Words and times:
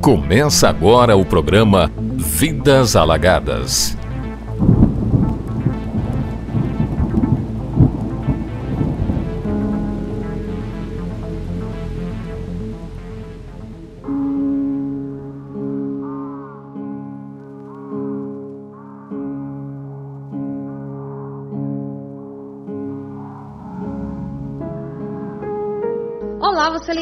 Começa 0.00 0.68
agora 0.68 1.16
o 1.16 1.24
programa 1.24 1.90
Vidas 2.16 2.94
Alagadas. 2.94 3.95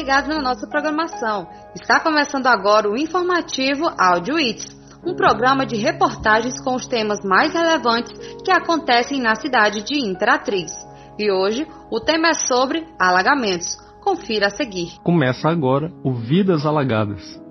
Ligado 0.05 0.27
na 0.27 0.39
nossa 0.39 0.67
programação. 0.67 1.47
Está 1.73 1.99
começando 1.99 2.45
agora 2.45 2.87
o 2.87 2.95
informativo 2.95 3.91
Audio 3.97 4.39
It's, 4.39 4.67
um 5.03 5.15
programa 5.15 5.65
de 5.65 5.77
reportagens 5.77 6.63
com 6.63 6.75
os 6.75 6.85
temas 6.85 7.17
mais 7.25 7.55
relevantes 7.55 8.13
que 8.43 8.51
acontecem 8.51 9.19
na 9.19 9.33
cidade 9.33 9.83
de 9.83 9.97
Imperatriz. 9.97 10.71
E 11.17 11.31
hoje 11.31 11.65
o 11.89 11.99
tema 11.99 12.27
é 12.27 12.33
sobre 12.35 12.85
alagamentos. 12.99 13.75
Confira 14.03 14.45
a 14.45 14.51
seguir. 14.51 14.91
Começa 15.03 15.49
agora 15.49 15.91
o 16.03 16.13
Vidas 16.13 16.67
Alagadas. 16.67 17.41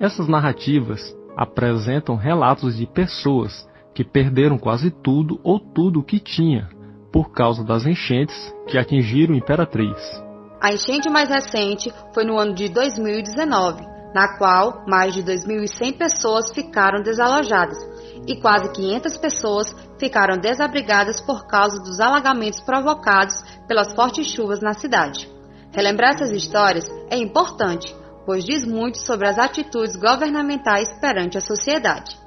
Essas 0.00 0.26
narrativas 0.26 1.16
apresentam 1.36 2.16
relatos 2.16 2.76
de 2.76 2.88
pessoas 2.88 3.68
que 3.94 4.02
perderam 4.02 4.58
quase 4.58 4.90
tudo 4.90 5.38
ou 5.44 5.60
tudo 5.60 6.00
o 6.00 6.04
que 6.04 6.18
tinha 6.18 6.68
por 7.12 7.30
causa 7.30 7.62
das 7.62 7.86
enchentes 7.86 8.52
que 8.66 8.76
atingiram 8.76 9.32
Imperatriz. 9.32 10.29
A 10.62 10.74
enchente 10.74 11.08
mais 11.08 11.30
recente 11.30 11.90
foi 12.12 12.22
no 12.22 12.38
ano 12.38 12.54
de 12.54 12.68
2019, 12.68 13.82
na 14.14 14.36
qual 14.36 14.84
mais 14.86 15.14
de 15.14 15.22
2.100 15.22 15.96
pessoas 15.96 16.50
ficaram 16.52 17.02
desalojadas 17.02 17.78
e 18.26 18.38
quase 18.38 18.70
500 18.70 19.16
pessoas 19.16 19.74
ficaram 19.98 20.36
desabrigadas 20.36 21.18
por 21.22 21.46
causa 21.46 21.82
dos 21.82 21.98
alagamentos 21.98 22.60
provocados 22.60 23.42
pelas 23.66 23.94
fortes 23.94 24.26
chuvas 24.26 24.60
na 24.60 24.74
cidade. 24.74 25.26
Relembrar 25.72 26.10
essas 26.10 26.30
histórias 26.30 26.84
é 27.08 27.16
importante, 27.16 27.96
pois 28.26 28.44
diz 28.44 28.62
muito 28.62 28.98
sobre 28.98 29.28
as 29.28 29.38
atitudes 29.38 29.96
governamentais 29.96 30.92
perante 31.00 31.38
a 31.38 31.40
sociedade. 31.40 32.18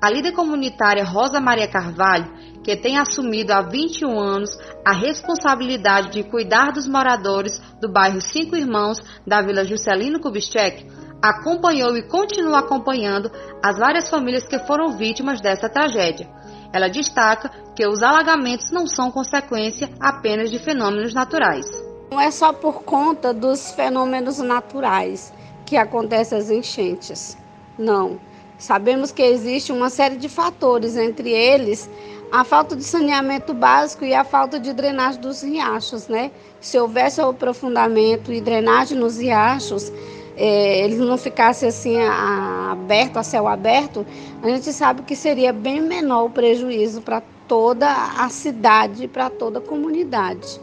A 0.00 0.08
líder 0.10 0.30
comunitária 0.30 1.02
Rosa 1.04 1.40
Maria 1.40 1.66
Carvalho, 1.66 2.32
que 2.62 2.76
tem 2.76 2.96
assumido 2.96 3.52
há 3.52 3.62
21 3.62 4.16
anos 4.16 4.56
a 4.84 4.92
responsabilidade 4.92 6.10
de 6.10 6.22
cuidar 6.22 6.70
dos 6.70 6.86
moradores 6.86 7.60
do 7.80 7.90
bairro 7.90 8.20
Cinco 8.20 8.54
Irmãos 8.54 9.00
da 9.26 9.42
Vila 9.42 9.64
Juscelino 9.64 10.20
Kubitschek, 10.20 10.86
acompanhou 11.20 11.96
e 11.96 12.02
continua 12.06 12.60
acompanhando 12.60 13.28
as 13.60 13.76
várias 13.76 14.08
famílias 14.08 14.46
que 14.46 14.60
foram 14.60 14.96
vítimas 14.96 15.40
dessa 15.40 15.68
tragédia. 15.68 16.30
Ela 16.72 16.88
destaca 16.88 17.50
que 17.74 17.84
os 17.84 18.00
alagamentos 18.00 18.70
não 18.70 18.86
são 18.86 19.10
consequência 19.10 19.90
apenas 19.98 20.48
de 20.48 20.60
fenômenos 20.60 21.12
naturais. 21.12 21.66
Não 22.08 22.20
é 22.20 22.30
só 22.30 22.52
por 22.52 22.84
conta 22.84 23.34
dos 23.34 23.72
fenômenos 23.72 24.38
naturais 24.38 25.34
que 25.66 25.76
acontecem 25.76 26.38
as 26.38 26.50
enchentes. 26.50 27.36
Não 27.76 28.20
Sabemos 28.58 29.12
que 29.12 29.22
existe 29.22 29.70
uma 29.70 29.88
série 29.88 30.16
de 30.16 30.28
fatores, 30.28 30.96
entre 30.96 31.30
eles 31.30 31.88
a 32.30 32.44
falta 32.44 32.76
de 32.76 32.84
saneamento 32.84 33.54
básico 33.54 34.04
e 34.04 34.14
a 34.14 34.24
falta 34.24 34.58
de 34.60 34.72
drenagem 34.72 35.20
dos 35.20 35.42
riachos, 35.42 36.08
né? 36.08 36.30
Se 36.60 36.78
houvesse 36.78 37.20
o 37.20 37.30
aprofundamento 37.30 38.32
e 38.32 38.40
drenagem 38.40 38.98
nos 38.98 39.18
riachos, 39.18 39.92
é, 40.36 40.84
eles 40.84 40.98
não 40.98 41.16
ficassem 41.16 41.68
assim 41.68 41.98
a, 41.98 42.72
aberto, 42.72 43.16
a 43.16 43.22
céu 43.22 43.48
aberto, 43.48 44.04
a 44.42 44.48
gente 44.48 44.72
sabe 44.72 45.02
que 45.02 45.16
seria 45.16 45.52
bem 45.52 45.80
menor 45.80 46.26
o 46.26 46.30
prejuízo 46.30 47.00
para 47.00 47.22
toda 47.46 47.88
a 48.18 48.28
cidade 48.28 49.04
e 49.04 49.08
para 49.08 49.30
toda 49.30 49.58
a 49.58 49.62
comunidade. 49.62 50.60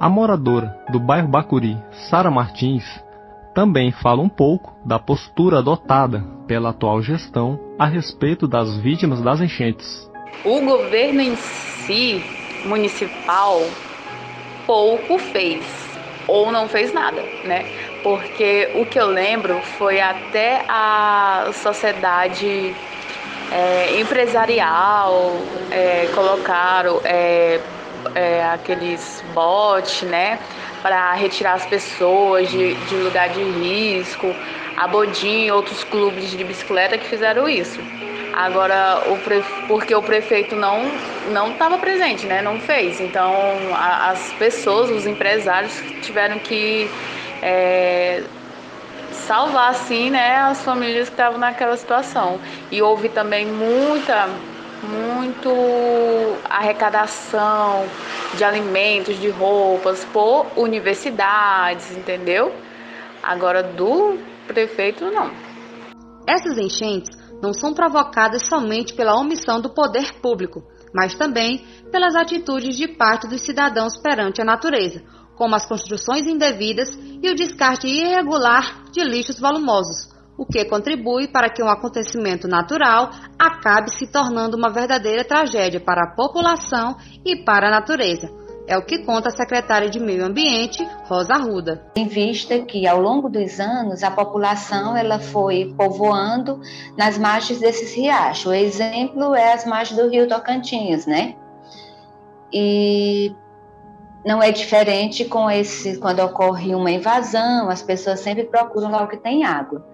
A 0.00 0.08
moradora 0.08 0.76
do 0.90 0.98
bairro 0.98 1.28
Bacuri, 1.28 1.78
Sara 2.10 2.30
Martins, 2.30 2.84
também 3.54 3.92
fala 3.92 4.20
um 4.20 4.28
pouco 4.28 4.74
da 4.84 4.98
postura 4.98 5.58
adotada 5.58 6.33
pela 6.46 6.70
atual 6.70 7.02
gestão 7.02 7.58
a 7.78 7.86
respeito 7.86 8.46
das 8.46 8.76
vítimas 8.76 9.20
das 9.20 9.40
enchentes. 9.40 10.10
O 10.44 10.60
governo 10.60 11.20
em 11.20 11.36
si, 11.36 12.22
municipal, 12.64 13.62
pouco 14.66 15.18
fez 15.18 15.64
ou 16.26 16.50
não 16.50 16.68
fez 16.68 16.92
nada, 16.92 17.22
né? 17.44 17.64
Porque 18.02 18.70
o 18.74 18.86
que 18.86 18.98
eu 18.98 19.06
lembro 19.06 19.60
foi 19.78 20.00
até 20.00 20.64
a 20.68 21.50
sociedade 21.52 22.74
é, 23.52 24.00
empresarial 24.00 25.36
é, 25.70 26.08
colocaram 26.14 27.00
é, 27.04 27.60
é 28.14 28.44
aqueles 28.44 29.22
bots, 29.34 30.02
né? 30.02 30.38
para 30.84 31.14
retirar 31.14 31.54
as 31.54 31.64
pessoas 31.64 32.50
de, 32.50 32.74
de 32.74 32.94
lugar 32.96 33.30
de 33.30 33.42
risco. 33.42 34.36
A 34.76 34.86
Bodin 34.88 35.44
e 35.44 35.52
outros 35.52 35.84
clubes 35.84 36.30
de 36.30 36.42
bicicleta 36.44 36.98
que 36.98 37.06
fizeram 37.06 37.48
isso. 37.48 37.80
Agora, 38.34 39.02
o 39.06 39.18
porque 39.68 39.94
o 39.94 40.02
prefeito 40.02 40.56
não 40.56 40.90
não 41.30 41.52
estava 41.52 41.78
presente, 41.78 42.26
né? 42.26 42.42
Não 42.42 42.58
fez. 42.58 43.00
Então, 43.00 43.32
a, 43.72 44.10
as 44.10 44.32
pessoas, 44.32 44.90
os 44.90 45.06
empresários 45.06 45.72
tiveram 46.02 46.38
que 46.40 46.90
é, 47.40 48.24
salvar, 49.12 49.70
assim, 49.70 50.10
né? 50.10 50.36
As 50.36 50.62
famílias 50.62 51.08
que 51.08 51.14
estavam 51.14 51.38
naquela 51.38 51.76
situação. 51.76 52.40
E 52.72 52.82
houve 52.82 53.08
também 53.08 53.46
muita 53.46 54.28
muito 54.84 56.36
arrecadação 56.50 57.86
de 58.34 58.44
alimentos, 58.44 59.18
de 59.18 59.30
roupas 59.30 60.04
por 60.12 60.46
universidades, 60.56 61.90
entendeu? 61.96 62.52
Agora 63.22 63.62
do 63.62 64.18
prefeito 64.46 65.10
não. 65.10 65.30
Essas 66.26 66.58
enchentes 66.58 67.16
não 67.42 67.52
são 67.52 67.74
provocadas 67.74 68.46
somente 68.46 68.94
pela 68.94 69.18
omissão 69.18 69.60
do 69.60 69.70
poder 69.70 70.14
público, 70.20 70.62
mas 70.94 71.14
também 71.14 71.64
pelas 71.90 72.14
atitudes 72.14 72.76
de 72.76 72.88
parte 72.88 73.28
dos 73.28 73.42
cidadãos 73.42 73.98
perante 73.98 74.40
a 74.40 74.44
natureza, 74.44 75.02
como 75.36 75.54
as 75.54 75.66
construções 75.66 76.26
indevidas 76.26 76.96
e 77.22 77.28
o 77.28 77.34
descarte 77.34 77.86
irregular 77.86 78.84
de 78.92 79.02
lixos 79.02 79.38
volumosos, 79.38 80.08
o 80.38 80.46
que 80.46 80.64
contribui 80.64 81.28
para 81.28 81.50
que 81.50 81.62
um 81.62 81.68
acontecimento 81.68 82.48
natural 82.48 83.10
acabe 83.38 83.90
se 83.96 84.06
tornando 84.06 84.56
uma 84.56 84.70
verdadeira 84.70 85.24
tragédia 85.24 85.80
para 85.80 86.04
a 86.04 86.14
população 86.14 86.96
e 87.24 87.44
para 87.44 87.68
a 87.68 87.70
natureza. 87.70 88.43
É 88.66 88.78
o 88.78 88.82
que 88.82 88.98
conta 89.04 89.28
a 89.28 89.32
secretária 89.32 89.90
de 89.90 90.00
Meio 90.00 90.24
Ambiente, 90.24 90.86
Rosa 91.04 91.34
Arruda. 91.34 91.84
Em 91.94 92.08
vista 92.08 92.58
que 92.60 92.86
ao 92.86 92.98
longo 92.98 93.28
dos 93.28 93.60
anos 93.60 94.02
a 94.02 94.10
população 94.10 94.96
ela 94.96 95.18
foi 95.18 95.74
povoando 95.76 96.60
nas 96.96 97.18
margens 97.18 97.60
desses 97.60 97.94
riachos. 97.94 98.46
O 98.46 98.54
exemplo 98.54 99.34
é 99.34 99.52
as 99.52 99.66
margens 99.66 100.00
do 100.00 100.08
Rio 100.08 100.26
Tocantins, 100.26 101.04
né? 101.04 101.36
E 102.50 103.34
não 104.24 104.42
é 104.42 104.50
diferente 104.50 105.26
com 105.26 105.50
esse 105.50 105.98
quando 105.98 106.20
ocorre 106.20 106.74
uma 106.74 106.90
invasão, 106.90 107.68
as 107.68 107.82
pessoas 107.82 108.20
sempre 108.20 108.44
procuram 108.44 108.90
logo 108.90 109.08
que 109.08 109.18
tem 109.18 109.44
água. 109.44 109.86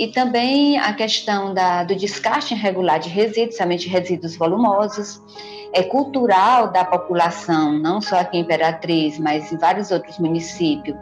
E 0.00 0.08
também 0.08 0.78
a 0.78 0.94
questão 0.94 1.52
da, 1.52 1.84
do 1.84 1.94
descarte 1.94 2.54
irregular 2.54 2.98
de 2.98 3.10
resíduos, 3.10 3.58
somente 3.58 3.86
resíduos 3.86 4.34
volumosos, 4.34 5.22
é 5.74 5.82
cultural 5.82 6.72
da 6.72 6.86
população, 6.86 7.78
não 7.78 8.00
só 8.00 8.18
aqui 8.18 8.38
em 8.38 8.40
Imperatriz, 8.40 9.18
mas 9.18 9.52
em 9.52 9.58
vários 9.58 9.90
outros 9.90 10.18
municípios, 10.18 10.96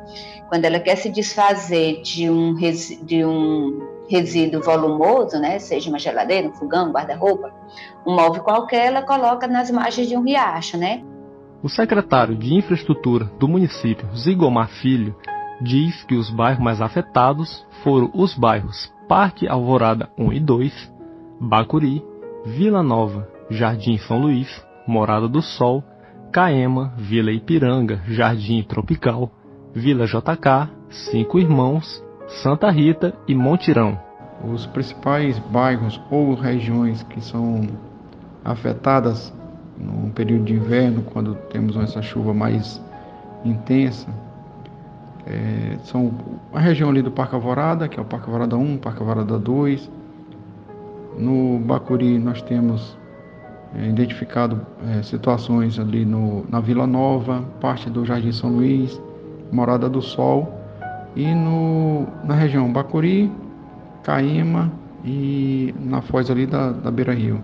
quando 0.49 0.65
ela 0.65 0.81
quer 0.81 0.97
se 0.97 1.09
desfazer 1.11 2.03
de 2.03 2.29
um, 2.29 2.57
de 3.05 3.25
um 3.25 3.87
resíduo 4.11 4.61
volumoso, 4.65 5.39
né, 5.39 5.61
seja 5.61 5.89
uma 5.89 6.01
geladeira, 6.01 6.49
um 6.49 6.53
fogão, 6.55 6.89
um 6.89 6.93
guarda-roupa, 6.93 7.55
um 8.05 8.17
móvel 8.17 8.43
qualquer, 8.43 8.87
ela 8.87 9.03
coloca 9.03 9.47
nas 9.47 9.71
margens 9.71 10.09
de 10.09 10.17
um 10.17 10.25
riacho, 10.25 10.77
né? 10.77 11.05
O 11.63 11.69
secretário 11.69 12.35
de 12.35 12.53
Infraestrutura 12.53 13.27
do 13.39 13.47
município, 13.47 14.09
Zigomar 14.17 14.69
Filho, 14.81 15.15
diz 15.61 16.05
que 16.05 16.15
os 16.15 16.31
bairros 16.31 16.63
mais 16.63 16.81
afetados 16.81 17.67
foram 17.83 18.11
os 18.15 18.35
bairros 18.35 18.93
Parque 19.09 19.49
Alvorada 19.49 20.11
1 20.19 20.33
e 20.35 20.41
2, 20.41 20.95
Bacuri, 21.41 22.05
Vila 22.45 22.83
Nova, 22.83 23.27
Jardim 23.49 23.97
São 23.97 24.21
Luís, 24.21 24.49
Morada 24.87 25.27
do 25.27 25.41
Sol, 25.41 25.83
Caema, 26.31 26.93
Vila 26.97 27.33
Ipiranga, 27.33 28.03
Jardim 28.07 28.63
Tropical, 28.63 29.31
Vila 29.75 30.05
JK, 30.05 30.71
Cinco 30.91 31.39
Irmãos, 31.39 32.05
Santa 32.43 32.71
Rita 32.71 33.15
e 33.27 33.35
Montirão. 33.35 33.99
Os 34.45 34.67
principais 34.67 35.39
bairros 35.39 35.99
ou 36.11 36.35
regiões 36.35 37.03
que 37.05 37.23
são 37.23 37.63
afetadas 38.45 39.33
no 39.79 40.11
período 40.11 40.45
de 40.45 40.55
inverno, 40.55 41.03
quando 41.03 41.35
temos 41.51 41.77
essa 41.77 42.03
chuva 42.03 42.35
mais 42.35 42.83
intensa, 43.43 44.07
É, 45.31 45.77
são 45.85 46.11
a 46.55 46.59
região 46.59 46.89
ali 46.89 47.03
do 47.03 47.11
Parque 47.11 47.35
Alvorada, 47.35 47.87
que 47.87 47.99
é 47.99 48.03
o 48.03 48.05
Parque 48.05 48.27
Alvorada 48.27 48.57
1, 48.57 48.79
Parque 48.79 49.01
Alvorada 49.01 49.39
2. 49.39 49.91
No 51.19 51.59
Bacuri 51.59 52.19
nós 52.19 52.41
temos 52.41 52.97
é, 53.75 53.87
identificado 53.87 54.67
é, 54.89 55.03
situações 55.03 55.79
ali 55.79 56.07
no, 56.07 56.47
na 56.49 56.61
Vila 56.61 56.87
Nova, 56.87 57.45
parte 57.61 57.91
do 57.91 58.07
Jardim 58.07 58.33
São 58.33 58.51
Luís, 58.51 58.99
Morada 59.53 59.87
do 59.87 60.01
Sol 60.01 60.51
e 61.15 61.35
no, 61.35 62.07
na 62.25 62.35
região 62.35 62.73
Bacuri, 62.73 63.31
Caíma 64.03 64.73
e 65.05 65.75
na 65.79 66.01
foz 66.01 66.31
ali 66.31 66.47
da, 66.47 66.73
da 66.73 66.91
Beira 66.91 67.13
Rio. 67.13 67.43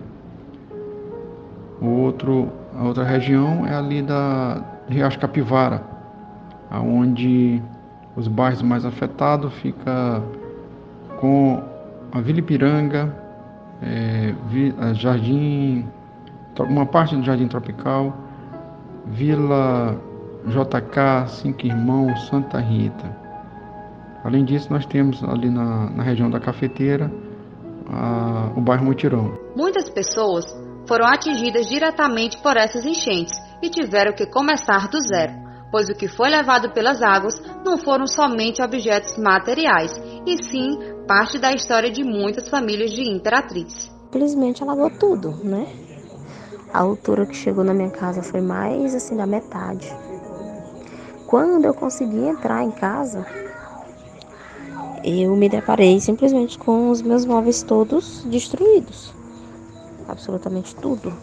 O 1.79 1.87
outro, 1.87 2.49
a 2.75 2.83
outra 2.83 3.03
região 3.03 3.63
é 3.67 3.75
ali 3.75 4.01
da 4.01 4.63
Riacho 4.89 5.19
Capivara, 5.19 5.83
onde 6.71 7.61
os 8.15 8.27
bairros 8.27 8.61
mais 8.61 8.85
afetados 8.85 9.53
fica 9.55 10.21
com 11.19 11.61
a 12.11 12.21
Vila 12.21 12.39
Ipiranga, 12.39 13.15
é, 13.81 14.33
Jardim, 14.93 15.85
uma 16.59 16.85
parte 16.85 17.15
do 17.15 17.23
Jardim 17.23 17.47
Tropical, 17.47 18.15
Vila 19.05 19.99
JK, 20.45 21.27
Cinco 21.27 21.65
Irmãos, 21.65 22.27
Santa 22.27 22.59
Rita. 22.59 23.25
Além 24.23 24.43
disso, 24.43 24.71
nós 24.71 24.85
temos 24.85 25.23
ali 25.23 25.49
na, 25.49 25.89
na 25.89 26.03
região 26.03 26.29
da 26.29 26.39
Cafeteira 26.39 27.11
a, 27.87 28.51
o 28.55 28.61
bairro 28.61 28.85
Mutirão. 28.85 29.37
Muitas 29.55 29.89
pessoas 29.89 30.45
foram 30.87 31.05
atingidas 31.05 31.67
diretamente 31.67 32.41
por 32.41 32.55
essas 32.57 32.85
enchentes 32.85 33.33
e 33.61 33.69
tiveram 33.69 34.13
que 34.13 34.25
começar 34.25 34.87
do 34.87 34.99
zero, 34.99 35.33
pois 35.71 35.89
o 35.89 35.95
que 35.95 36.07
foi 36.07 36.29
levado 36.29 36.71
pelas 36.71 37.01
águas 37.01 37.41
não 37.63 37.77
foram 37.77 38.07
somente 38.07 38.61
objetos 38.61 39.17
materiais, 39.17 39.91
e 40.25 40.43
sim 40.43 40.77
parte 41.07 41.37
da 41.37 41.51
história 41.51 41.91
de 41.91 42.03
muitas 42.03 42.49
famílias 42.49 42.91
de 42.91 43.01
Imperatriz. 43.01 43.91
Simplesmente 44.11 44.63
alagou 44.63 44.89
tudo, 44.89 45.31
né? 45.43 45.67
A 46.73 46.79
altura 46.79 47.25
que 47.25 47.35
chegou 47.35 47.63
na 47.63 47.73
minha 47.73 47.89
casa 47.89 48.21
foi 48.21 48.41
mais 48.41 48.93
assim 48.93 49.15
da 49.15 49.25
metade. 49.25 49.91
Quando 51.27 51.65
eu 51.65 51.73
consegui 51.73 52.19
entrar 52.27 52.63
em 52.63 52.71
casa, 52.71 53.25
eu 55.03 55.35
me 55.35 55.47
deparei 55.47 55.99
simplesmente 55.99 56.57
com 56.57 56.89
os 56.89 57.01
meus 57.01 57.25
móveis 57.25 57.63
todos 57.63 58.23
destruídos. 58.25 59.13
Absolutamente 60.07 60.75
tudo. 60.75 61.13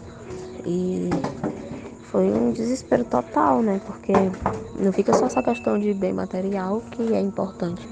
E 0.65 1.09
foi 2.13 2.31
um 2.31 2.51
desespero 2.51 3.03
total, 3.03 3.63
né? 3.63 3.81
Porque 3.87 4.13
não 4.79 4.93
fica 4.93 5.11
só 5.13 5.25
essa 5.25 5.41
questão 5.41 5.79
de 5.79 5.95
bem 5.95 6.13
material 6.13 6.79
que 6.91 7.11
é 7.11 7.19
importante 7.19 7.89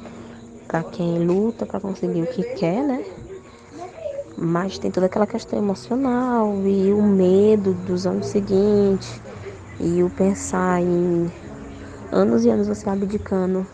para 0.67 0.83
quem 0.83 1.25
luta 1.25 1.65
para 1.65 1.79
conseguir 1.79 2.21
o 2.21 2.27
que 2.27 2.43
quer, 2.53 2.83
né? 2.83 3.03
Mas 4.37 4.77
tem 4.77 4.91
toda 4.91 5.07
aquela 5.07 5.25
questão 5.25 5.57
emocional 5.57 6.55
e 6.63 6.93
o 6.93 7.01
medo 7.01 7.73
dos 7.73 8.05
anos 8.05 8.27
seguintes 8.27 9.19
e 9.79 10.03
o 10.03 10.09
pensar 10.11 10.79
em 10.79 11.31
anos 12.11 12.45
e 12.45 12.49
anos 12.51 12.67
você 12.67 12.87
abdicando 12.87 13.65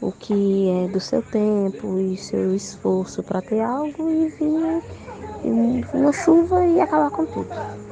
o 0.00 0.10
que 0.10 0.70
é 0.70 0.88
do 0.88 0.98
seu 0.98 1.20
tempo 1.20 1.98
e 1.98 2.16
seu 2.16 2.54
esforço 2.54 3.22
para 3.22 3.42
ter 3.42 3.60
algo 3.60 4.10
e 4.10 4.28
vir 4.28 4.84
uma 5.92 6.12
chuva 6.12 6.64
e 6.64 6.80
acabar 6.80 7.10
com 7.10 7.26
tudo. 7.26 7.87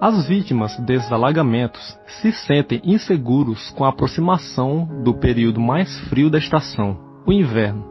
As 0.00 0.26
vítimas 0.26 0.78
desses 0.78 1.12
alagamentos 1.12 1.98
se 2.06 2.32
sentem 2.32 2.80
inseguros 2.82 3.70
com 3.72 3.84
a 3.84 3.90
aproximação 3.90 4.88
do 5.04 5.12
período 5.12 5.60
mais 5.60 5.94
frio 6.08 6.30
da 6.30 6.38
estação, 6.38 6.96
o 7.26 7.32
inverno, 7.32 7.84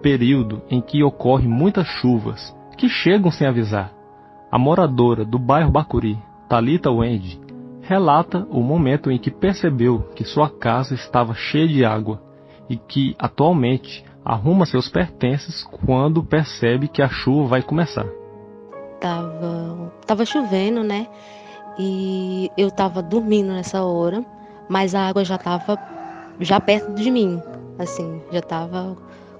período 0.00 0.62
em 0.70 0.80
que 0.80 1.02
ocorrem 1.02 1.48
muitas 1.48 1.88
chuvas 1.88 2.56
que 2.78 2.88
chegam 2.88 3.32
sem 3.32 3.48
avisar. 3.48 3.92
A 4.48 4.56
moradora 4.60 5.24
do 5.24 5.40
bairro 5.40 5.72
Bacuri, 5.72 6.16
Talita 6.48 6.88
Wendy, 6.88 7.40
relata 7.82 8.46
o 8.48 8.62
momento 8.62 9.10
em 9.10 9.18
que 9.18 9.30
percebeu 9.32 10.02
que 10.14 10.22
sua 10.22 10.48
casa 10.48 10.94
estava 10.94 11.34
cheia 11.34 11.66
de 11.66 11.84
água 11.84 12.22
e 12.68 12.76
que 12.76 13.16
atualmente 13.18 14.04
arruma 14.24 14.66
seus 14.66 14.88
pertences 14.88 15.64
quando 15.64 16.22
percebe 16.22 16.86
que 16.86 17.02
a 17.02 17.08
chuva 17.08 17.48
vai 17.48 17.62
começar. 17.62 18.06
Tava, 19.00 19.92
tava 20.06 20.24
chovendo, 20.24 20.84
né? 20.84 21.08
E 21.82 22.52
eu 22.58 22.70
tava 22.70 23.00
dormindo 23.00 23.52
nessa 23.52 23.82
hora, 23.82 24.22
mas 24.68 24.94
a 24.94 25.08
água 25.08 25.24
já 25.24 25.38
tava 25.38 25.78
já 26.38 26.60
perto 26.60 26.92
de 26.92 27.10
mim, 27.10 27.42
assim, 27.78 28.20
já 28.30 28.42
tava 28.42 28.94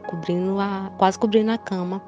cobrindo 0.06 0.58
a, 0.58 0.90
quase 0.96 1.18
cobrindo 1.18 1.50
a 1.50 1.58
cama. 1.58 2.00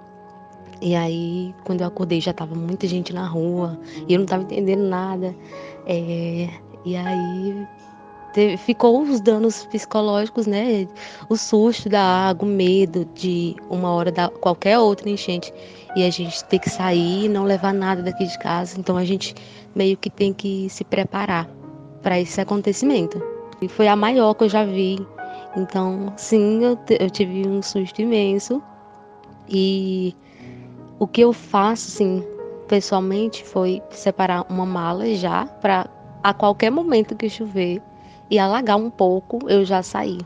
E 0.80 0.94
aí, 0.94 1.54
quando 1.64 1.82
eu 1.82 1.86
acordei, 1.86 2.18
já 2.18 2.32
tava 2.32 2.54
muita 2.54 2.86
gente 2.86 3.12
na 3.12 3.26
rua 3.26 3.78
e 4.08 4.14
eu 4.14 4.20
não 4.20 4.26
tava 4.26 4.42
entendendo 4.42 4.84
nada. 4.84 5.36
É, 5.86 6.48
e 6.82 6.96
aí 6.96 7.68
teve, 8.32 8.56
ficou 8.56 9.02
os 9.02 9.20
danos 9.20 9.64
psicológicos, 9.66 10.46
né? 10.46 10.86
O 11.28 11.36
susto 11.36 11.88
da 11.88 12.02
água, 12.02 12.46
o 12.48 12.50
medo 12.50 13.04
de 13.14 13.54
uma 13.70 13.90
hora 13.92 14.10
da 14.10 14.28
qualquer 14.28 14.78
outra 14.78 15.08
enchente 15.08 15.52
e 15.94 16.04
a 16.04 16.10
gente 16.10 16.44
ter 16.44 16.58
que 16.58 16.70
sair 16.70 17.26
e 17.26 17.28
não 17.28 17.44
levar 17.44 17.72
nada 17.72 18.02
daqui 18.02 18.26
de 18.26 18.38
casa. 18.38 18.78
Então 18.78 18.96
a 18.96 19.04
gente 19.04 19.34
meio 19.74 19.96
que 19.96 20.10
tem 20.10 20.32
que 20.32 20.68
se 20.68 20.84
preparar 20.84 21.48
para 22.02 22.18
esse 22.18 22.40
acontecimento. 22.40 23.22
E 23.60 23.68
foi 23.68 23.86
a 23.88 23.94
maior 23.94 24.34
que 24.34 24.44
eu 24.44 24.48
já 24.48 24.64
vi. 24.64 24.98
Então, 25.56 26.12
sim, 26.16 26.64
eu, 26.64 26.78
eu 26.98 27.10
tive 27.10 27.46
um 27.46 27.62
susto 27.62 28.00
imenso. 28.02 28.62
E 29.48 30.16
o 30.98 31.06
que 31.06 31.20
eu 31.20 31.32
faço, 31.32 31.88
assim, 31.88 32.24
pessoalmente, 32.66 33.44
foi 33.44 33.82
separar 33.90 34.46
uma 34.48 34.66
mala 34.66 35.06
já 35.14 35.46
para 35.46 35.86
a 36.22 36.32
qualquer 36.32 36.70
momento 36.70 37.14
que 37.14 37.28
chover 37.28 37.82
e 38.32 38.38
alagar 38.38 38.78
um 38.78 38.88
pouco, 38.88 39.40
eu 39.46 39.62
já 39.62 39.82
saí. 39.82 40.18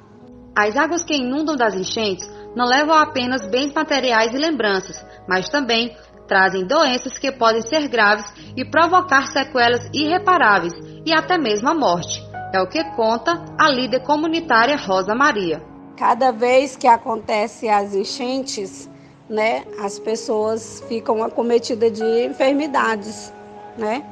As 0.56 0.76
águas 0.76 1.04
que 1.04 1.16
inundam 1.16 1.56
das 1.56 1.74
enchentes 1.74 2.30
não 2.54 2.64
levam 2.64 2.94
apenas 2.94 3.44
bens 3.50 3.74
materiais 3.74 4.32
e 4.32 4.38
lembranças, 4.38 5.04
mas 5.28 5.48
também 5.48 5.92
trazem 6.28 6.64
doenças 6.64 7.18
que 7.18 7.32
podem 7.32 7.62
ser 7.62 7.88
graves 7.88 8.24
e 8.56 8.64
provocar 8.64 9.26
sequelas 9.26 9.90
irreparáveis 9.92 10.72
e 11.04 11.12
até 11.12 11.36
mesmo 11.36 11.68
a 11.68 11.74
morte. 11.74 12.24
É 12.54 12.60
o 12.60 12.68
que 12.68 12.82
conta 12.94 13.44
a 13.58 13.68
líder 13.68 14.04
comunitária 14.04 14.76
Rosa 14.76 15.12
Maria. 15.12 15.60
Cada 15.96 16.30
vez 16.30 16.76
que 16.76 16.86
acontece 16.86 17.68
as 17.68 17.92
enchentes, 17.92 18.88
né, 19.28 19.64
as 19.80 19.98
pessoas 19.98 20.80
ficam 20.88 21.24
acometidas 21.24 21.92
de 21.92 22.24
enfermidades, 22.24 23.34
né? 23.76 24.04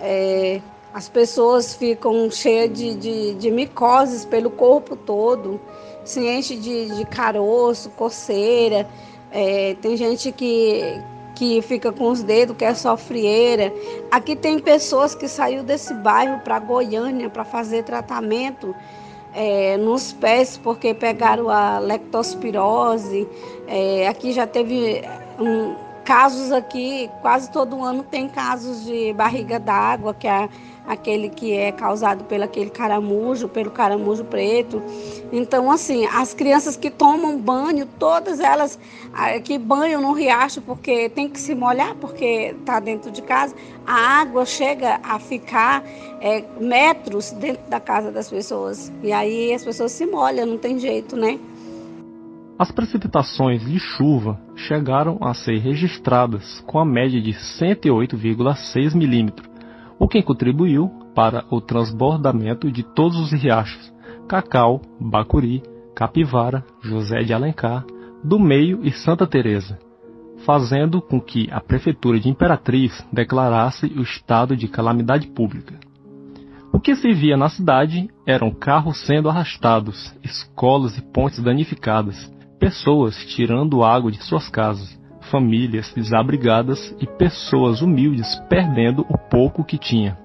É, 0.00 0.62
as 0.92 1.08
pessoas 1.08 1.74
ficam 1.74 2.30
cheias 2.30 2.72
de, 2.72 2.94
de, 2.94 3.34
de 3.34 3.50
micoses 3.50 4.24
pelo 4.24 4.50
corpo 4.50 4.96
todo, 4.96 5.60
se 6.04 6.26
enche 6.26 6.56
de, 6.56 6.96
de 6.96 7.04
caroço, 7.04 7.90
coceira. 7.90 8.88
É, 9.30 9.76
tem 9.82 9.96
gente 9.96 10.32
que, 10.32 11.00
que 11.34 11.60
fica 11.60 11.92
com 11.92 12.08
os 12.08 12.22
dedos, 12.22 12.56
que 12.56 12.64
é 12.64 12.74
só 12.74 12.96
frieira. 12.96 13.72
Aqui 14.10 14.34
tem 14.34 14.58
pessoas 14.58 15.14
que 15.14 15.28
saiu 15.28 15.62
desse 15.62 15.92
bairro 15.92 16.40
para 16.40 16.58
Goiânia 16.58 17.28
para 17.28 17.44
fazer 17.44 17.84
tratamento 17.84 18.74
é, 19.34 19.76
nos 19.76 20.12
pés 20.12 20.56
porque 20.56 20.94
pegaram 20.94 21.50
a 21.50 21.78
lectospirose. 21.78 23.28
É, 23.66 24.08
aqui 24.08 24.32
já 24.32 24.46
teve 24.46 25.02
um, 25.38 25.74
casos 26.08 26.50
aqui, 26.50 27.10
quase 27.20 27.50
todo 27.50 27.84
ano 27.84 28.02
tem 28.02 28.28
casos 28.30 28.86
de 28.86 29.12
barriga 29.12 29.60
d'água, 29.60 30.14
que 30.14 30.26
é 30.26 30.48
aquele 30.88 31.28
que 31.28 31.52
é 31.52 31.70
causado 31.70 32.24
pelo 32.24 32.44
aquele 32.44 32.70
caramujo, 32.70 33.46
pelo 33.46 33.70
caramujo 33.70 34.24
preto. 34.24 34.82
Então, 35.30 35.70
assim, 35.70 36.06
as 36.06 36.32
crianças 36.32 36.76
que 36.76 36.90
tomam 36.90 37.38
banho, 37.38 37.86
todas 37.98 38.40
elas 38.40 38.78
que 39.44 39.58
banham 39.58 40.00
no 40.00 40.12
riacho 40.12 40.62
porque 40.62 41.10
tem 41.10 41.28
que 41.28 41.38
se 41.38 41.54
molhar 41.54 41.94
porque 41.96 42.54
está 42.58 42.80
dentro 42.80 43.10
de 43.10 43.20
casa, 43.20 43.54
a 43.86 44.20
água 44.20 44.46
chega 44.46 44.98
a 45.02 45.18
ficar 45.18 45.84
é, 46.20 46.42
metros 46.58 47.32
dentro 47.32 47.68
da 47.68 47.78
casa 47.78 48.10
das 48.10 48.30
pessoas. 48.30 48.90
E 49.02 49.12
aí 49.12 49.52
as 49.52 49.62
pessoas 49.62 49.92
se 49.92 50.06
molham, 50.06 50.46
não 50.46 50.56
tem 50.56 50.78
jeito, 50.78 51.16
né? 51.16 51.38
As 52.58 52.72
precipitações 52.72 53.64
de 53.64 53.78
chuva 53.78 54.40
chegaram 54.56 55.18
a 55.20 55.32
ser 55.32 55.58
registradas 55.58 56.60
com 56.66 56.80
a 56.80 56.84
média 56.84 57.20
de 57.20 57.32
108,6 57.32 58.96
milímetros 58.96 59.47
o 59.98 60.08
que 60.08 60.22
contribuiu 60.22 60.90
para 61.14 61.44
o 61.50 61.60
transbordamento 61.60 62.70
de 62.70 62.82
todos 62.82 63.18
os 63.18 63.32
riachos 63.32 63.92
Cacau, 64.28 64.82
Bacuri, 65.00 65.62
Capivara, 65.94 66.62
José 66.82 67.22
de 67.22 67.32
Alencar, 67.32 67.84
do 68.22 68.38
Meio 68.38 68.80
e 68.84 68.92
Santa 68.92 69.26
Teresa, 69.26 69.78
fazendo 70.44 71.00
com 71.00 71.18
que 71.18 71.48
a 71.50 71.60
prefeitura 71.60 72.20
de 72.20 72.28
Imperatriz 72.28 73.06
declarasse 73.10 73.86
o 73.86 74.02
estado 74.02 74.54
de 74.54 74.68
calamidade 74.68 75.26
pública. 75.28 75.74
O 76.70 76.78
que 76.78 76.94
se 76.94 77.10
via 77.12 77.38
na 77.38 77.48
cidade 77.48 78.10
eram 78.26 78.50
carros 78.50 79.00
sendo 79.06 79.30
arrastados, 79.30 80.14
escolas 80.22 80.98
e 80.98 81.02
pontes 81.02 81.42
danificadas, 81.42 82.30
pessoas 82.58 83.16
tirando 83.24 83.82
água 83.82 84.12
de 84.12 84.22
suas 84.22 84.48
casas, 84.48 84.97
famílias 85.30 85.92
desabrigadas 85.94 86.94
e 87.00 87.06
pessoas 87.06 87.82
humildes 87.82 88.26
perdendo 88.48 89.06
o 89.08 89.16
pouco 89.16 89.64
que 89.64 89.78
tinha. 89.78 90.16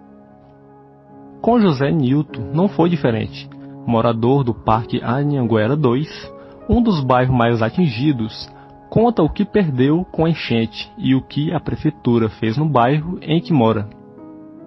Com 1.41 1.59
José 1.59 1.91
Nilton 1.91 2.51
não 2.53 2.69
foi 2.69 2.89
diferente. 2.89 3.49
Morador 3.85 4.43
do 4.43 4.53
Parque 4.53 5.01
Anhanguera 5.03 5.75
2, 5.75 6.33
um 6.69 6.81
dos 6.81 7.03
bairros 7.03 7.35
mais 7.35 7.61
atingidos, 7.61 8.49
conta 8.89 9.21
o 9.21 9.29
que 9.29 9.43
perdeu 9.43 10.05
com 10.05 10.25
a 10.25 10.29
enchente 10.29 10.89
e 10.97 11.13
o 11.13 11.21
que 11.21 11.51
a 11.51 11.59
prefeitura 11.59 12.29
fez 12.29 12.55
no 12.55 12.65
bairro 12.65 13.19
em 13.21 13.41
que 13.41 13.51
mora. 13.51 13.89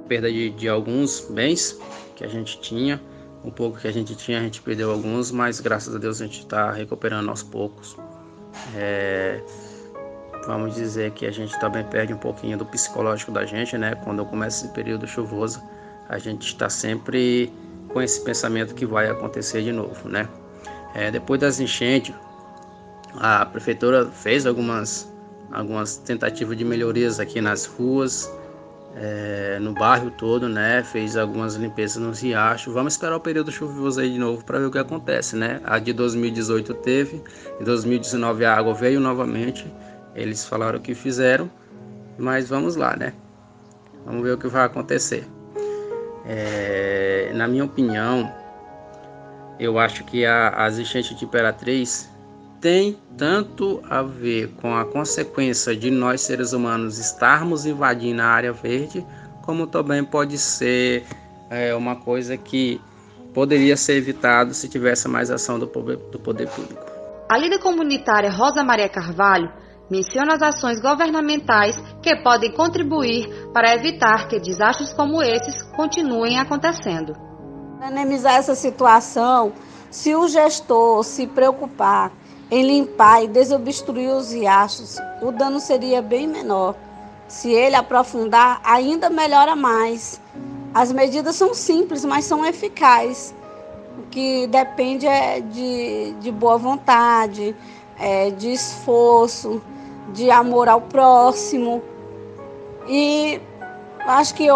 Perda 0.07 0.31
de, 0.31 0.51
de 0.51 0.69
alguns 0.69 1.31
bens 1.31 1.81
que 2.15 2.25
a 2.25 2.29
gente 2.29 2.61
tinha, 2.61 3.01
um 3.45 3.51
pouco 3.51 3.79
que 3.79 3.89
a 3.89 3.93
gente 3.93 4.15
tinha, 4.15 4.41
a 4.41 4.43
gente 4.43 4.61
perdeu 4.61 4.91
alguns, 4.91 5.31
mas 5.31 5.61
graças 5.61 5.95
a 5.95 5.99
Deus 5.99 6.21
a 6.21 6.27
gente 6.27 6.41
está 6.41 6.73
recuperando 6.73 7.29
aos 7.29 7.43
poucos. 7.43 7.97
É, 8.75 9.43
vamos 10.47 10.75
dizer 10.75 11.11
que 11.13 11.27
a 11.27 11.31
gente 11.31 11.59
também 11.59 11.85
perde 11.85 12.15
um 12.15 12.19
pouquinho 12.19 12.57
do 12.57 12.65
psicológico 12.65 13.33
da 13.33 13.45
gente, 13.45 13.77
né? 13.77 13.95
Quando 14.05 14.25
começa 14.25 14.65
esse 14.65 14.75
período 14.75 15.07
chuvoso, 15.07 15.63
a 16.09 16.19
gente 16.19 16.47
está 16.47 16.71
sempre 16.71 17.53
com 17.89 18.01
esse 18.01 18.21
pensamento 18.23 18.75
que 18.75 18.87
vai 18.87 19.09
acontecer 19.09 19.63
de 19.63 19.73
novo, 19.73 20.09
né? 20.09 20.29
É, 20.95 21.11
depois 21.11 21.41
das 21.41 21.61
enchentes, 21.61 22.15
a 23.19 23.45
prefeitura 23.45 24.07
fez 24.07 24.47
algumas, 24.47 25.13
algumas 25.53 25.97
tentativas 25.99 26.57
de 26.57 26.65
melhorias 26.65 27.19
aqui 27.21 27.41
nas 27.41 27.67
ruas, 27.67 28.31
é, 28.95 29.59
no 29.61 29.73
bairro 29.73 30.11
todo, 30.11 30.49
né? 30.49 30.83
Fez 30.83 31.17
algumas 31.17 31.55
limpezas 31.55 32.03
nos 32.03 32.21
riachos. 32.21 32.73
Vamos 32.73 32.95
esperar 32.95 33.17
o 33.17 33.21
período 33.21 33.53
chuvoso 33.53 34.01
aí 34.01 34.13
de 34.13 34.19
novo 34.19 34.43
para 34.45 34.59
ver 34.59 34.67
o 34.67 34.71
que 34.71 34.79
acontece, 34.79 35.37
né? 35.37 35.61
A 35.65 35.79
de 35.79 35.93
2018 35.93 36.73
teve, 36.75 37.23
em 37.61 37.65
2019 37.65 38.45
a 38.45 38.57
água 38.57 38.73
veio 38.73 39.01
novamente. 39.01 39.71
Eles 40.17 40.47
falaram 40.47 40.81
que 40.81 40.95
fizeram, 40.95 41.51
mas 42.19 42.49
vamos 42.49 42.75
lá, 42.75 42.97
né? 42.97 43.13
Vamos 44.05 44.23
ver 44.23 44.33
o 44.33 44.39
que 44.39 44.49
vai 44.49 44.65
acontecer. 44.65 45.29
É, 46.25 47.31
na 47.35 47.47
minha 47.47 47.65
opinião, 47.65 48.33
eu 49.61 49.79
acho 49.79 50.03
que 50.05 50.25
a, 50.25 50.49
as 50.49 50.79
enchentes 50.79 51.17
de 51.17 51.25
Imperatriz 51.25 52.11
tem 52.61 52.99
tanto 53.17 53.83
a 53.89 54.03
ver 54.03 54.49
com 54.61 54.75
a 54.75 54.85
consequência 54.85 55.77
de 55.77 55.91
nós 55.91 56.23
seres 56.23 56.53
humanos 56.53 56.99
estarmos 56.99 57.67
invadindo 57.67 58.23
a 58.23 58.27
área 58.27 58.53
verde, 58.53 59.07
como 59.43 59.67
também 59.67 60.03
pode 60.03 60.39
ser 60.39 61.05
é, 61.51 61.75
uma 61.75 61.97
coisa 61.97 62.37
que 62.37 62.81
poderia 63.35 63.77
ser 63.77 63.97
evitado 63.97 64.55
se 64.55 64.69
tivesse 64.69 65.07
mais 65.09 65.31
ação 65.31 65.59
do 65.59 65.67
poder, 65.67 65.99
do 66.11 66.19
poder 66.19 66.49
público. 66.49 66.85
A 67.29 67.37
líder 67.37 67.59
comunitária 67.59 68.31
Rosa 68.31 68.65
Maria 68.65 68.89
Carvalho 68.89 69.53
menciona 69.91 70.35
as 70.35 70.43
ações 70.43 70.81
governamentais 70.81 71.77
que 72.03 72.17
podem 72.17 72.53
contribuir 72.53 73.51
para 73.53 73.75
evitar 73.75 74.29
que 74.29 74.41
desastres 74.41 74.93
como 74.93 75.23
esses 75.23 75.63
continuem 75.75 76.39
acontecendo. 76.39 77.17
Anemizar 77.81 78.35
essa 78.35 78.55
situação, 78.55 79.53
se 79.91 80.15
o 80.15 80.27
gestor 80.29 81.05
se 81.05 81.27
preocupar 81.27 82.13
em 82.51 82.65
limpar 82.65 83.25
e 83.25 83.29
desobstruir 83.29 84.11
os 84.11 84.33
riachos, 84.33 84.97
o 85.21 85.31
dano 85.33 85.61
seria 85.61 86.01
bem 86.01 86.27
menor. 86.27 86.75
Se 87.29 87.53
ele 87.53 87.75
aprofundar, 87.75 88.61
ainda 88.65 89.11
melhora 89.11 89.57
mais. 89.57 90.21
As 90.73 90.93
medidas 90.93 91.35
são 91.35 91.55
simples, 91.55 92.05
mas 92.05 92.25
são 92.25 92.47
eficazes. 92.47 93.35
O 93.99 94.03
que 94.09 94.47
depende 94.47 95.07
é 95.07 95.41
de, 95.41 96.15
de 96.21 96.31
boa 96.31 96.57
vontade, 96.57 97.57
é, 97.99 98.31
de 98.31 98.53
esforço, 98.53 99.61
de 100.13 100.31
amor 100.31 100.69
ao 100.69 100.81
próximo. 100.81 101.83
E 102.89 103.41
acho 104.07 104.35
que 104.35 104.47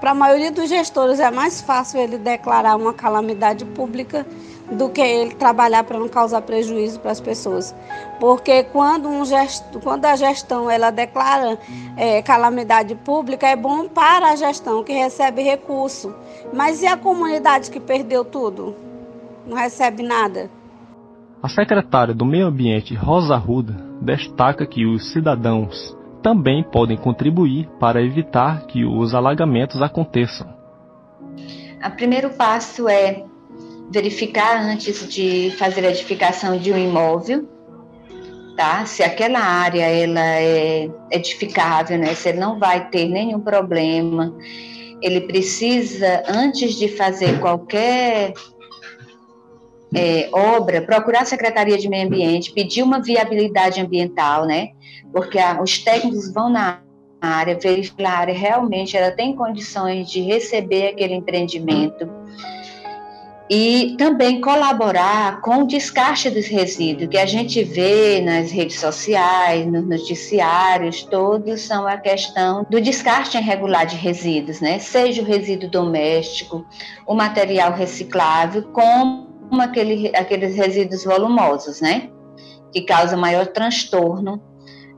para 0.00 0.10
a 0.10 0.14
maioria 0.14 0.50
dos 0.50 0.68
gestores 0.68 1.18
é 1.18 1.30
mais 1.30 1.60
fácil 1.60 2.00
ele 2.00 2.18
declarar 2.18 2.76
uma 2.76 2.92
calamidade 2.92 3.64
pública 3.64 4.26
do 4.70 4.88
que 4.88 5.00
ele 5.00 5.34
trabalhar 5.34 5.84
para 5.84 5.98
não 5.98 6.08
causar 6.08 6.42
prejuízo 6.42 6.98
para 7.00 7.12
as 7.12 7.20
pessoas. 7.20 7.74
Porque 8.18 8.64
quando, 8.64 9.08
um 9.08 9.24
gesto, 9.24 9.80
quando 9.80 10.04
a 10.04 10.16
gestão 10.16 10.70
ela 10.70 10.90
declara 10.90 11.58
é, 11.96 12.20
calamidade 12.22 12.94
pública, 12.96 13.46
é 13.46 13.56
bom 13.56 13.88
para 13.88 14.30
a 14.30 14.36
gestão 14.36 14.82
que 14.82 14.92
recebe 14.92 15.42
recurso. 15.42 16.14
Mas 16.52 16.82
e 16.82 16.86
a 16.86 16.96
comunidade 16.96 17.70
que 17.70 17.78
perdeu 17.78 18.24
tudo? 18.24 18.74
Não 19.46 19.56
recebe 19.56 20.02
nada? 20.02 20.50
A 21.42 21.48
secretária 21.48 22.12
do 22.12 22.24
Meio 22.24 22.46
Ambiente, 22.46 22.94
Rosa 22.94 23.34
Arruda, 23.34 23.85
destaca 24.06 24.64
que 24.64 24.86
os 24.86 25.12
cidadãos 25.12 25.96
também 26.22 26.62
podem 26.62 26.96
contribuir 26.96 27.68
para 27.78 28.00
evitar 28.00 28.66
que 28.66 28.84
os 28.84 29.14
alagamentos 29.14 29.82
aconteçam. 29.82 30.46
O 31.84 31.90
primeiro 31.90 32.30
passo 32.30 32.88
é 32.88 33.24
verificar 33.90 34.60
antes 34.60 35.08
de 35.08 35.50
fazer 35.58 35.84
a 35.84 35.90
edificação 35.90 36.56
de 36.56 36.72
um 36.72 36.78
imóvel, 36.78 37.48
tá? 38.56 38.86
Se 38.86 39.02
aquela 39.02 39.40
área 39.40 39.82
ela 39.82 40.20
é 40.20 40.88
edificável, 41.10 41.98
né? 41.98 42.14
Se 42.14 42.30
ele 42.30 42.38
não 42.38 42.58
vai 42.58 42.88
ter 42.88 43.08
nenhum 43.08 43.40
problema, 43.40 44.34
ele 45.02 45.20
precisa 45.22 46.22
antes 46.28 46.74
de 46.74 46.88
fazer 46.88 47.38
qualquer 47.38 48.32
é, 49.94 50.28
obra, 50.32 50.82
procurar 50.82 51.22
a 51.22 51.24
Secretaria 51.24 51.78
de 51.78 51.88
Meio 51.88 52.06
Ambiente, 52.06 52.52
pedir 52.52 52.82
uma 52.82 53.00
viabilidade 53.00 53.80
ambiental, 53.80 54.44
né? 54.44 54.70
Porque 55.12 55.38
a, 55.38 55.60
os 55.62 55.78
técnicos 55.78 56.32
vão 56.32 56.48
na 56.50 56.80
área, 57.20 57.58
verificar 57.58 58.10
a 58.10 58.18
área 58.18 58.34
realmente 58.34 58.96
ela 58.96 59.10
tem 59.10 59.34
condições 59.34 60.10
de 60.10 60.20
receber 60.20 60.88
aquele 60.88 61.14
empreendimento 61.14 62.08
e 63.48 63.94
também 63.96 64.40
colaborar 64.40 65.40
com 65.40 65.62
o 65.62 65.66
descarte 65.66 66.28
dos 66.28 66.46
resíduos, 66.46 67.08
que 67.08 67.16
a 67.16 67.26
gente 67.26 67.62
vê 67.62 68.20
nas 68.20 68.50
redes 68.50 68.80
sociais, 68.80 69.64
nos 69.66 69.86
noticiários, 69.86 71.04
todos 71.04 71.60
são 71.60 71.86
a 71.86 71.96
questão 71.96 72.66
do 72.68 72.80
descarte 72.80 73.36
irregular 73.36 73.86
de 73.86 73.94
resíduos, 73.94 74.60
né? 74.60 74.80
Seja 74.80 75.22
o 75.22 75.24
resíduo 75.24 75.70
doméstico, 75.70 76.66
o 77.06 77.14
material 77.14 77.72
reciclável, 77.72 78.64
como 78.72 79.25
aquele, 79.60 80.14
aqueles 80.14 80.54
resíduos 80.54 81.04
volumosos, 81.04 81.80
né? 81.80 82.10
Que 82.72 82.82
causam 82.82 83.18
maior 83.18 83.46
transtorno 83.46 84.42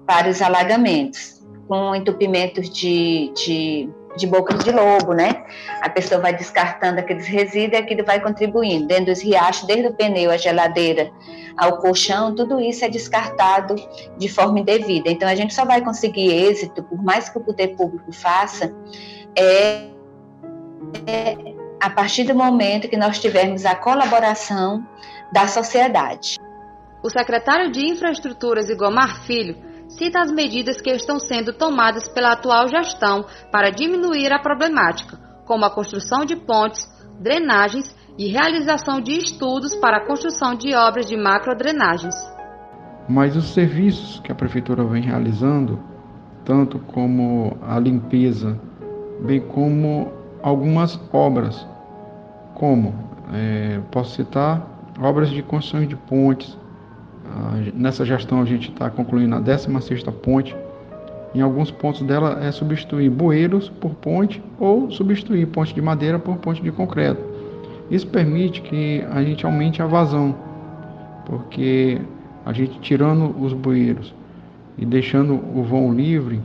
para 0.06 0.28
os 0.28 0.40
alagamentos, 0.40 1.42
com 1.66 1.94
entupimentos 1.94 2.70
de, 2.70 3.32
de 3.34 3.90
de 4.18 4.26
bocas 4.26 4.62
de 4.64 4.72
lobo, 4.72 5.12
né? 5.12 5.44
A 5.80 5.88
pessoa 5.88 6.20
vai 6.20 6.36
descartando 6.36 6.98
aqueles 7.00 7.26
resíduos 7.26 7.72
e 7.72 7.82
aquilo 7.82 8.04
vai 8.04 8.20
contribuindo. 8.20 8.86
Dentro 8.86 9.06
dos 9.06 9.22
riachos, 9.22 9.66
desde 9.66 9.86
o 9.86 9.94
pneu, 9.94 10.30
a 10.30 10.36
geladeira, 10.36 11.10
ao 11.56 11.78
colchão, 11.78 12.34
tudo 12.34 12.60
isso 12.60 12.84
é 12.84 12.88
descartado 12.88 13.76
de 14.18 14.28
forma 14.28 14.60
indevida. 14.60 15.08
Então, 15.08 15.28
a 15.28 15.34
gente 15.34 15.54
só 15.54 15.64
vai 15.64 15.80
conseguir 15.82 16.30
êxito, 16.30 16.82
por 16.82 17.02
mais 17.02 17.28
que 17.28 17.38
o 17.38 17.40
poder 17.40 17.68
público 17.76 18.12
faça, 18.12 18.74
é, 19.36 19.88
é 21.06 21.57
a 21.80 21.90
partir 21.90 22.24
do 22.24 22.34
momento 22.34 22.88
que 22.88 22.96
nós 22.96 23.20
tivermos 23.20 23.64
a 23.64 23.74
colaboração 23.74 24.86
da 25.32 25.46
sociedade. 25.46 26.38
O 27.02 27.10
secretário 27.10 27.70
de 27.70 27.86
Infraestruturas, 27.86 28.68
Igomar 28.68 29.22
Filho, 29.22 29.56
cita 29.88 30.20
as 30.20 30.30
medidas 30.30 30.80
que 30.80 30.90
estão 30.90 31.18
sendo 31.18 31.52
tomadas 31.52 32.08
pela 32.08 32.32
atual 32.32 32.68
gestão 32.68 33.24
para 33.50 33.70
diminuir 33.70 34.32
a 34.32 34.38
problemática, 34.38 35.18
como 35.46 35.64
a 35.64 35.70
construção 35.70 36.24
de 36.24 36.36
pontes, 36.36 36.86
drenagens 37.20 37.96
e 38.18 38.28
realização 38.28 39.00
de 39.00 39.16
estudos 39.16 39.76
para 39.76 39.98
a 39.98 40.06
construção 40.06 40.54
de 40.54 40.74
obras 40.74 41.06
de 41.06 41.16
macrodrenagens. 41.16 42.14
Mas 43.08 43.36
os 43.36 43.54
serviços 43.54 44.20
que 44.20 44.30
a 44.30 44.34
prefeitura 44.34 44.84
vem 44.84 45.02
realizando, 45.02 45.80
tanto 46.44 46.78
como 46.80 47.56
a 47.62 47.78
limpeza, 47.78 48.60
bem 49.20 49.40
como 49.40 50.12
algumas 50.48 51.00
obras, 51.12 51.66
como 52.54 52.94
é, 53.32 53.80
posso 53.90 54.16
citar 54.16 54.66
obras 55.00 55.30
de 55.30 55.42
construção 55.42 55.86
de 55.86 55.94
pontes, 55.94 56.58
Nessa 57.74 58.04
gestão 58.04 58.40
a 58.40 58.44
gente 58.44 58.70
está 58.70 58.90
concluindo 58.90 59.34
a 59.34 59.40
16ª 59.40 60.12
ponte. 60.12 60.56
Em 61.34 61.40
alguns 61.40 61.70
pontos 61.70 62.02
dela 62.02 62.38
é 62.42 62.50
substituir 62.50 63.10
bueiros 63.10 63.68
por 63.68 63.94
ponte 63.94 64.42
ou 64.58 64.90
substituir 64.90 65.46
ponte 65.46 65.74
de 65.74 65.80
madeira 65.80 66.18
por 66.18 66.36
ponte 66.36 66.62
de 66.62 66.72
concreto. 66.72 67.22
Isso 67.90 68.06
permite 68.06 68.60
que 68.62 69.04
a 69.10 69.22
gente 69.22 69.44
aumente 69.44 69.82
a 69.82 69.86
vazão, 69.86 70.34
porque 71.26 72.00
a 72.44 72.52
gente 72.52 72.78
tirando 72.80 73.34
os 73.40 73.52
bueiros 73.52 74.14
e 74.76 74.84
deixando 74.84 75.34
o 75.34 75.62
vão 75.62 75.92
livre 75.92 76.40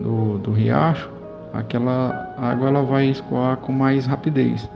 do, 0.00 0.38
do 0.38 0.50
riacho, 0.50 1.08
aquela 1.52 2.34
água 2.38 2.68
ela 2.68 2.82
vai 2.82 3.06
escoar 3.06 3.56
com 3.58 3.72
mais 3.72 4.06
rapidez. 4.06 4.68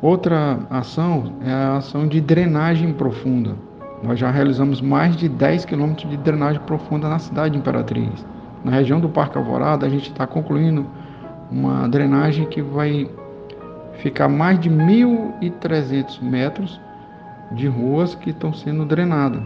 Outra 0.00 0.58
ação 0.68 1.34
é 1.44 1.52
a 1.52 1.76
ação 1.76 2.08
de 2.08 2.20
drenagem 2.20 2.92
profunda. 2.92 3.54
Nós 4.02 4.18
já 4.18 4.30
realizamos 4.30 4.80
mais 4.80 5.16
de 5.16 5.28
10 5.28 5.64
quilômetros 5.64 6.10
de 6.10 6.16
drenagem 6.16 6.60
profunda 6.62 7.08
na 7.08 7.20
cidade 7.20 7.52
de 7.52 7.58
Imperatriz. 7.58 8.26
Na 8.64 8.72
região 8.72 9.00
do 9.00 9.08
Parque 9.08 9.38
Alvorada, 9.38 9.86
a 9.86 9.88
gente 9.88 10.10
está 10.10 10.26
concluindo 10.26 10.84
uma 11.50 11.88
drenagem 11.88 12.46
que 12.46 12.60
vai 12.60 13.08
ficar 13.98 14.28
mais 14.28 14.58
de 14.58 14.68
1.300 14.68 16.20
metros 16.20 16.80
de 17.52 17.68
ruas 17.68 18.14
que 18.16 18.30
estão 18.30 18.52
sendo 18.52 18.84
drenadas. 18.84 19.42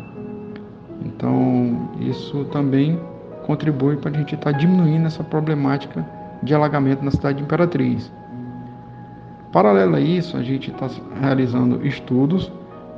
Então, 1.04 1.90
isso 2.00 2.44
também 2.46 2.99
contribui 3.47 3.97
para 3.97 4.11
a 4.11 4.15
gente 4.15 4.35
estar 4.35 4.53
tá 4.53 4.59
diminuindo 4.59 5.07
essa 5.07 5.23
problemática 5.23 6.05
de 6.43 6.55
alagamento 6.55 7.05
na 7.05 7.11
cidade 7.11 7.38
de 7.38 7.45
Imperatriz. 7.45 8.12
Paralelo 9.53 9.97
a 9.97 10.00
isso, 10.00 10.37
a 10.37 10.43
gente 10.43 10.71
está 10.71 10.88
realizando 11.21 11.87
estudos 11.87 12.53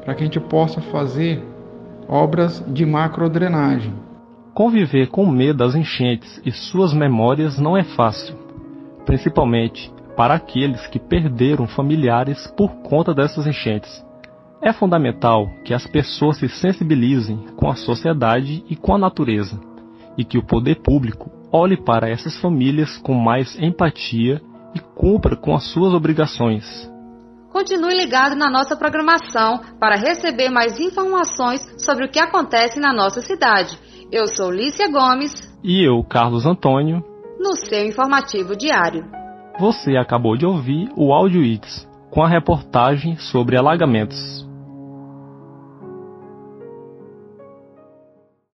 para 0.04 0.14
que 0.14 0.22
a 0.22 0.26
gente 0.26 0.40
possa 0.40 0.80
fazer 0.80 1.44
obras 2.08 2.64
de 2.66 2.84
macrodrenagem. 2.86 3.92
Conviver 4.54 5.08
com 5.08 5.22
o 5.22 5.30
medo 5.30 5.58
das 5.58 5.74
enchentes 5.74 6.40
e 6.44 6.50
suas 6.50 6.92
memórias 6.92 7.58
não 7.58 7.76
é 7.76 7.84
fácil, 7.84 8.34
principalmente 9.04 9.92
para 10.16 10.34
aqueles 10.34 10.84
que 10.88 10.98
perderam 10.98 11.68
familiares 11.68 12.44
por 12.56 12.70
conta 12.82 13.14
dessas 13.14 13.46
enchentes. 13.46 14.04
É 14.60 14.72
fundamental 14.72 15.48
que 15.64 15.72
as 15.72 15.86
pessoas 15.86 16.38
se 16.38 16.48
sensibilizem 16.48 17.36
com 17.54 17.70
a 17.70 17.76
sociedade 17.76 18.64
e 18.68 18.74
com 18.74 18.92
a 18.92 18.98
natureza, 18.98 19.60
e 20.18 20.24
que 20.24 20.36
o 20.36 20.44
poder 20.44 20.82
público 20.82 21.30
olhe 21.52 21.76
para 21.76 22.10
essas 22.10 22.36
famílias 22.40 22.98
com 22.98 23.14
mais 23.14 23.56
empatia 23.62 24.42
e 24.74 24.80
cumpra 24.80 25.36
com 25.36 25.54
as 25.54 25.64
suas 25.72 25.94
obrigações. 25.94 26.64
Continue 27.50 27.94
ligado 27.94 28.36
na 28.36 28.50
nossa 28.50 28.76
programação 28.76 29.60
para 29.80 29.96
receber 29.96 30.50
mais 30.50 30.78
informações 30.78 31.60
sobre 31.78 32.04
o 32.04 32.10
que 32.10 32.18
acontece 32.18 32.78
na 32.78 32.92
nossa 32.92 33.22
cidade. 33.22 33.78
Eu 34.12 34.26
sou 34.26 34.50
Lícia 34.50 34.90
Gomes. 34.90 35.32
E 35.62 35.82
eu, 35.82 36.02
Carlos 36.04 36.44
Antônio. 36.44 37.02
No 37.38 37.54
seu 37.54 37.86
informativo 37.86 38.56
diário. 38.56 39.04
Você 39.58 39.96
acabou 39.96 40.36
de 40.36 40.44
ouvir 40.44 40.90
o 40.96 41.12
Áudio 41.12 41.42
It's, 41.42 41.88
com 42.10 42.22
a 42.22 42.28
reportagem 42.28 43.16
sobre 43.16 43.56
alagamentos. 43.56 44.47